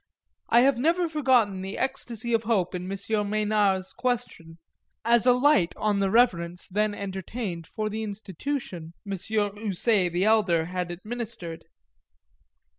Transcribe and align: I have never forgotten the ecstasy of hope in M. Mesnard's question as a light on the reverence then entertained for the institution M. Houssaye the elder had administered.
I 0.49 0.61
have 0.61 0.79
never 0.79 1.07
forgotten 1.07 1.61
the 1.61 1.77
ecstasy 1.77 2.33
of 2.33 2.41
hope 2.41 2.73
in 2.73 2.91
M. 2.91 2.97
Mesnard's 3.29 3.93
question 3.93 4.57
as 5.05 5.27
a 5.27 5.31
light 5.31 5.75
on 5.77 5.99
the 5.99 6.09
reverence 6.09 6.67
then 6.67 6.95
entertained 6.95 7.67
for 7.67 7.87
the 7.87 8.01
institution 8.01 8.93
M. 9.05 9.11
Houssaye 9.11 10.09
the 10.11 10.25
elder 10.25 10.65
had 10.65 10.89
administered. 10.89 11.65